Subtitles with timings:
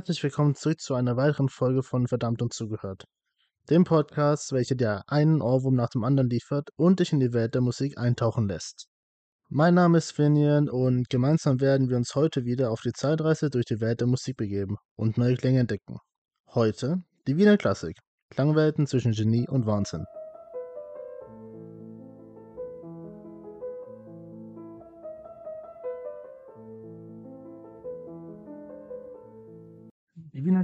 [0.00, 3.04] Herzlich willkommen zurück zu einer weiteren Folge von Verdammt und Zugehört.
[3.68, 7.54] Dem Podcast, welcher dir einen Ohrwurm nach dem anderen liefert und dich in die Welt
[7.54, 8.86] der Musik eintauchen lässt.
[9.50, 13.66] Mein Name ist Finian und gemeinsam werden wir uns heute wieder auf die Zeitreise durch
[13.66, 15.98] die Welt der Musik begeben und neue Klänge entdecken.
[16.54, 17.98] Heute die Wiener Klassik.
[18.30, 20.06] Klangwelten zwischen Genie und Wahnsinn.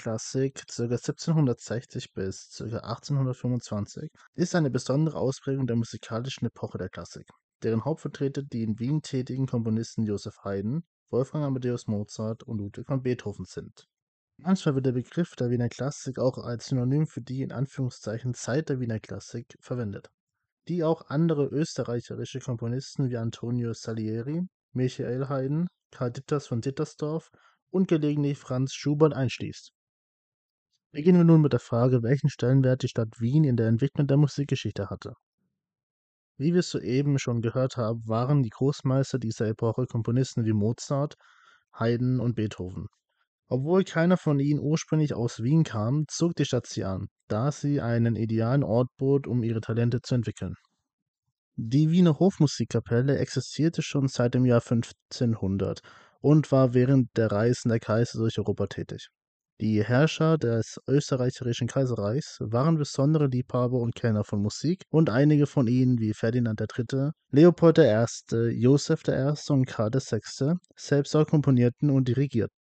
[0.00, 0.82] Klassik ca.
[0.84, 2.64] 1760 bis ca.
[2.64, 7.28] 1825 ist eine besondere Ausprägung der musikalischen Epoche der Klassik,
[7.62, 13.02] deren Hauptvertreter die in Wien tätigen Komponisten Joseph Haydn, Wolfgang Amadeus Mozart und Ludwig van
[13.02, 13.88] Beethoven sind.
[14.38, 18.70] Manchmal wird der Begriff der Wiener Klassik auch als Synonym für die in Anführungszeichen Zeit
[18.70, 20.08] der Wiener Klassik verwendet,
[20.66, 27.30] die auch andere österreichische Komponisten wie Antonio Salieri, Michael Haydn, Karl Ditters von Dittersdorf
[27.68, 29.74] und gelegentlich Franz Schubert einschließt.
[30.92, 34.16] Beginnen wir nun mit der Frage, welchen Stellenwert die Stadt Wien in der Entwicklung der
[34.16, 35.14] Musikgeschichte hatte.
[36.36, 41.14] Wie wir soeben schon gehört haben, waren die Großmeister dieser Epoche Komponisten wie Mozart,
[41.78, 42.88] Haydn und Beethoven.
[43.46, 47.80] Obwohl keiner von ihnen ursprünglich aus Wien kam, zog die Stadt sie an, da sie
[47.80, 50.54] einen idealen Ort bot, um ihre Talente zu entwickeln.
[51.54, 55.82] Die Wiener Hofmusikkapelle existierte schon seit dem Jahr 1500
[56.20, 59.08] und war während der Reisen der Kaiser durch Europa tätig.
[59.60, 65.66] Die Herrscher des österreichischen Kaiserreichs waren besondere Liebhaber und Kenner von Musik und einige von
[65.66, 68.06] ihnen wie Ferdinand III., Leopold I.,
[68.52, 69.34] Joseph I.
[69.52, 70.54] und Karl VI.
[70.74, 72.54] selbst auch komponierten und dirigierten.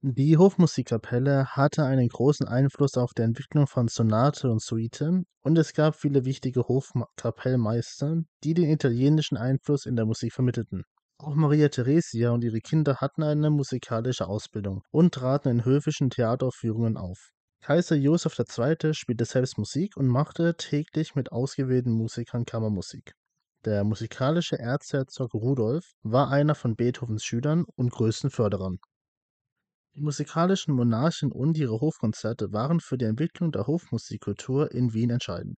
[0.00, 5.72] Die Hofmusikkapelle hatte einen großen Einfluss auf die Entwicklung von Sonate und Suite und es
[5.74, 10.82] gab viele wichtige Hofkapellmeister, die den italienischen Einfluss in der Musik vermittelten.
[11.22, 16.96] Auch Maria Theresia und ihre Kinder hatten eine musikalische Ausbildung und traten in höfischen Theateraufführungen
[16.96, 17.30] auf.
[17.60, 18.92] Kaiser Joseph II.
[18.92, 23.12] spielte selbst Musik und machte täglich mit ausgewählten Musikern Kammermusik.
[23.64, 28.78] Der musikalische Erzherzog Rudolf war einer von Beethovens Schülern und größten Förderern.
[29.94, 35.54] Die musikalischen Monarchen und ihre Hofkonzerte waren für die Entwicklung der Hofmusikkultur in Wien entscheidend.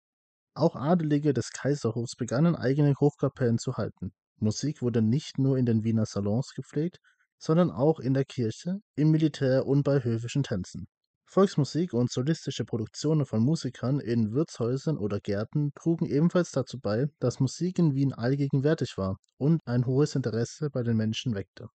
[0.53, 4.13] Auch Adelige des Kaiserhofs begannen eigene Hofkapellen zu halten.
[4.39, 6.99] Musik wurde nicht nur in den Wiener Salons gepflegt,
[7.39, 10.87] sondern auch in der Kirche, im Militär und bei höfischen Tänzen.
[11.27, 17.41] Volksmusik und solistische Produktionen von Musikern in Wirtshäusern oder Gärten trugen ebenfalls dazu bei, dass
[17.41, 21.69] Musik in Wien allgegenwärtig war und ein hohes Interesse bei den Menschen weckte.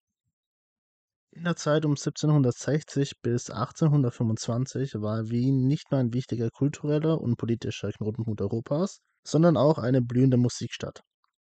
[1.31, 7.35] In der Zeit um 1760 bis 1825 war Wien nicht nur ein wichtiger kultureller und
[7.35, 11.01] politischer Knotenpunkt Europas, sondern auch eine blühende Musikstadt.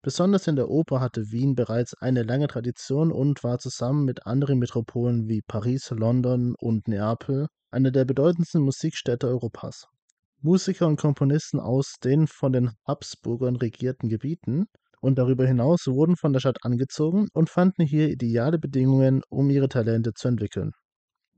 [0.05, 4.59] Besonders in der Oper hatte Wien bereits eine lange Tradition und war zusammen mit anderen
[4.59, 9.87] Metropolen wie Paris, London und Neapel eine der bedeutendsten Musikstädte Europas.
[10.41, 14.65] Musiker und Komponisten aus den von den Habsburgern regierten Gebieten
[14.99, 19.69] und darüber hinaus wurden von der Stadt angezogen und fanden hier ideale Bedingungen, um ihre
[19.69, 20.71] Talente zu entwickeln.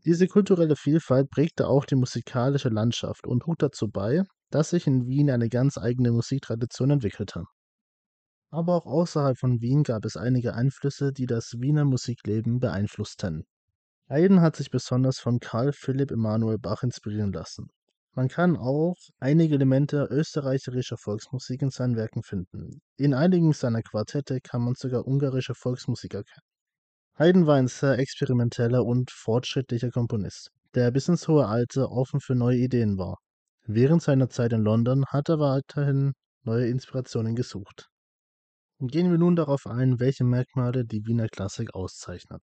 [0.06, 5.06] Diese kulturelle Vielfalt prägte auch die musikalische Landschaft und trug dazu bei, dass sich in
[5.06, 7.44] Wien eine ganz eigene Musiktradition entwickelte.
[8.56, 13.44] Aber auch außerhalb von Wien gab es einige Einflüsse, die das Wiener Musikleben beeinflussten.
[14.08, 17.68] Haydn hat sich besonders von Karl Philipp Emanuel Bach inspirieren lassen.
[18.14, 22.80] Man kann auch einige Elemente österreichischer Volksmusik in seinen Werken finden.
[22.96, 26.48] In einigen seiner Quartette kann man sogar ungarische Volksmusik erkennen.
[27.20, 32.36] Haydn war ein sehr experimenteller und fortschrittlicher Komponist, der bis ins hohe Alter offen für
[32.36, 33.18] neue Ideen war.
[33.66, 37.90] Während seiner Zeit in London hat er weiterhin neue Inspirationen gesucht.
[38.80, 42.42] Gehen wir nun darauf ein, welche Merkmale die Wiener Klassik auszeichnet.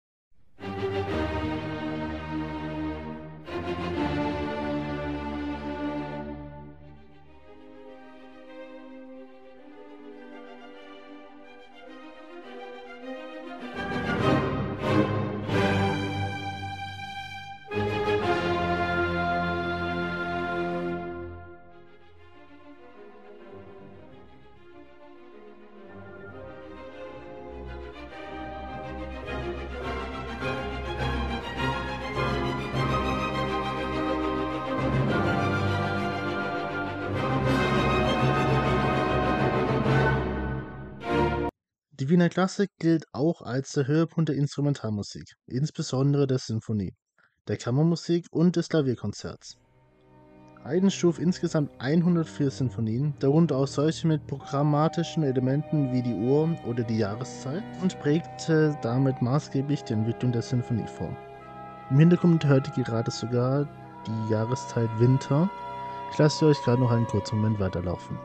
[42.02, 46.96] Die Wiener Klassik gilt auch als der Höhepunkt der Instrumentalmusik, insbesondere der Sinfonie,
[47.46, 49.56] der Kammermusik und des Klavierkonzerts.
[50.64, 56.82] Haydn schuf insgesamt 104 Sinfonien, darunter auch solche mit programmatischen Elementen wie die Uhr oder
[56.82, 61.16] die Jahreszeit und prägte damit maßgeblich die Entwicklung der Sinfonieform.
[61.90, 63.68] Im Hintergrund hört ihr gerade sogar
[64.08, 65.48] die Jahreszeit Winter.
[66.10, 68.18] Ich lasse euch gerade noch einen kurzen Moment weiterlaufen.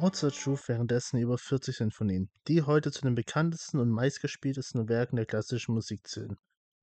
[0.00, 5.26] Mozart schuf währenddessen über 40 Sinfonien, die heute zu den bekanntesten und meistgespieltesten Werken der
[5.26, 6.36] klassischen Musik zählen.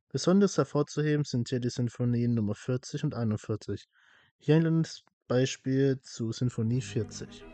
[0.09, 3.87] Besonders hervorzuheben sind hier die Sinfonien Nummer 40 und 41.
[4.37, 4.85] Hier ein
[5.27, 7.45] Beispiel zu Sinfonie 40.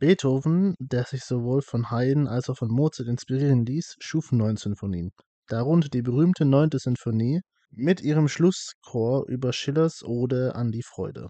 [0.00, 5.12] Beethoven, der sich sowohl von Haydn als auch von Mozart inspirieren ließ, schuf neun Sinfonien,
[5.46, 11.28] darunter die berühmte Neunte Sinfonie mit ihrem Schlusschor über Schillers Ode an die Freude.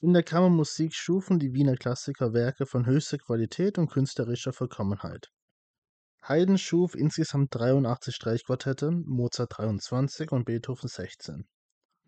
[0.00, 5.26] In der Kammermusik schufen die Wiener Klassiker Werke von höchster Qualität und künstlerischer Vollkommenheit.
[6.22, 11.48] Haydn schuf insgesamt 83 Streichquartette, Mozart 23 und Beethoven 16.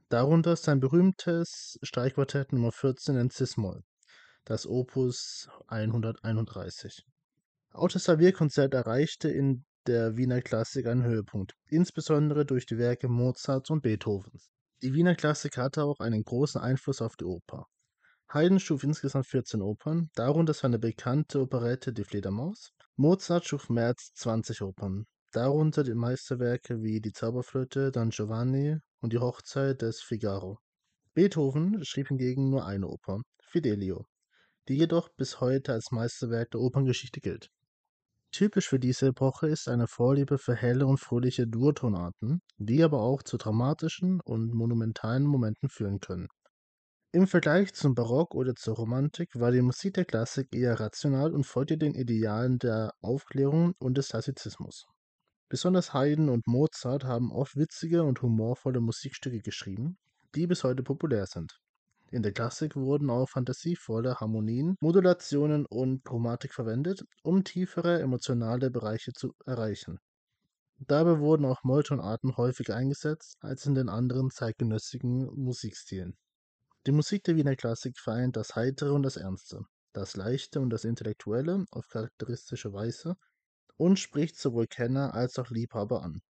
[0.09, 3.83] Darunter sein berühmtes Streichquartett Nummer 14 in Cis-Moll,
[4.45, 7.05] das Opus 131.
[7.73, 13.69] Auch das Klavierkonzert erreichte in der Wiener Klassik einen Höhepunkt, insbesondere durch die Werke Mozarts
[13.69, 14.49] und Beethovens.
[14.81, 17.67] Die Wiener Klassik hatte auch einen großen Einfluss auf die Oper.
[18.33, 22.71] Haydn schuf insgesamt 14 Opern, darunter seine bekannte Operette Die Fledermaus.
[22.95, 29.13] Mozart schuf mehr als 20 Opern, darunter die Meisterwerke wie Die Zauberflöte, Don Giovanni und
[29.13, 30.59] Die Hochzeit des Figaro.
[31.13, 34.07] Beethoven schrieb hingegen nur eine Oper, Fidelio,
[34.69, 37.49] die jedoch bis heute als Meisterwerk der Operngeschichte gilt.
[38.31, 43.25] Typisch für diese Epoche ist eine Vorliebe für helle und fröhliche Durtonarten, die aber auch
[43.25, 46.29] zu dramatischen und monumentalen Momenten führen können.
[47.13, 51.43] Im Vergleich zum Barock oder zur Romantik war die Musik der Klassik eher rational und
[51.43, 54.87] folgte den Idealen der Aufklärung und des Klassizismus.
[55.49, 59.99] Besonders Haydn und Mozart haben oft witzige und humorvolle Musikstücke geschrieben,
[60.37, 61.59] die bis heute populär sind.
[62.13, 69.13] In der Klassik wurden auch fantasievolle Harmonien, Modulationen und Chromatik verwendet, um tiefere emotionale Bereiche
[69.13, 69.99] zu erreichen.
[70.79, 76.17] Dabei wurden auch Molltonarten häufiger eingesetzt als in den anderen zeitgenössischen Musikstilen.
[76.87, 80.85] Die Musik der Wiener Klassik vereint das Heitere und das Ernste, das Leichte und das
[80.85, 83.17] Intellektuelle auf charakteristische Weise
[83.77, 86.23] und spricht sowohl Kenner als auch Liebhaber an.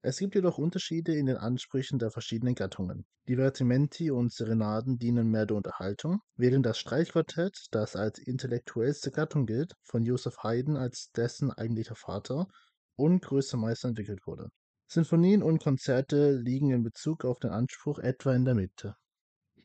[0.00, 3.04] Es gibt jedoch Unterschiede in den Ansprüchen der verschiedenen Gattungen.
[3.28, 9.74] Divertimenti und Serenaden dienen mehr der Unterhaltung, während das Streichquartett, das als intellektuellste Gattung gilt,
[9.82, 12.46] von Joseph Haydn als dessen eigentlicher Vater
[12.94, 14.48] und größter Meister entwickelt wurde.
[14.86, 18.96] Sinfonien und Konzerte liegen in Bezug auf den Anspruch etwa in der Mitte.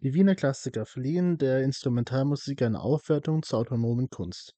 [0.03, 4.55] Die Wiener Klassiker verliehen der Instrumentalmusik eine Aufwertung zur autonomen Kunst.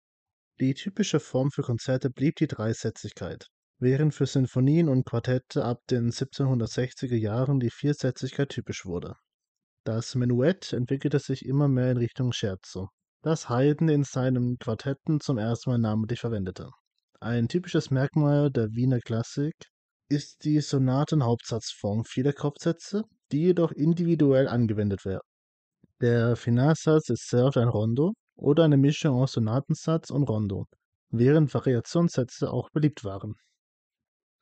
[0.61, 3.49] Die typische Form für Konzerte blieb die Dreisätzigkeit,
[3.80, 9.16] während für Sinfonien und Quartette ab den 1760er Jahren die Viersätzigkeit typisch wurde.
[9.84, 12.90] Das Menuett entwickelte sich immer mehr in Richtung Scherzo,
[13.22, 16.70] das Haydn in seinen Quartetten zum ersten Mal namentlich verwendete.
[17.18, 19.54] Ein typisches Merkmal der Wiener Klassik
[20.08, 25.31] ist die Sonatenhauptsatzform vieler Kopfsätze, die jedoch individuell angewendet werden.
[26.02, 30.66] Der Finalsatz ist sehr oft ein Rondo oder eine Mischung aus Sonatensatz und Rondo,
[31.11, 33.37] während Variationssätze auch beliebt waren.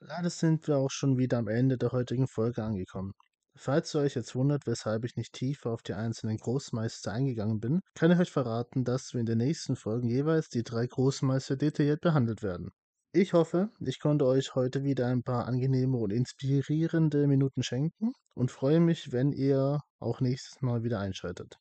[0.00, 3.12] Leider sind wir auch schon wieder am Ende der heutigen Folge angekommen.
[3.54, 7.80] Falls ihr euch jetzt wundert, weshalb ich nicht tiefer auf die einzelnen Großmeister eingegangen bin,
[7.94, 12.00] kann ich euch verraten, dass wir in den nächsten Folgen jeweils die drei Großmeister detailliert
[12.00, 12.70] behandelt werden.
[13.12, 18.52] Ich hoffe, ich konnte euch heute wieder ein paar angenehme und inspirierende Minuten schenken und
[18.52, 21.56] freue mich, wenn ihr auch nächstes Mal wieder einschaltet.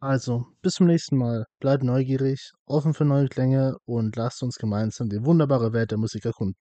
[0.00, 1.46] Also, bis zum nächsten Mal.
[1.58, 6.24] Bleibt neugierig, offen für neue Klänge und lasst uns gemeinsam die wunderbare Welt der Musik
[6.24, 6.56] erkunden.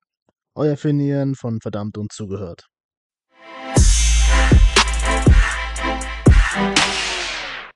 [0.56, 2.71] Euer Finieren von Verdammt und Zugehört.